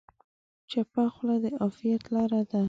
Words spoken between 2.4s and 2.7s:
ده.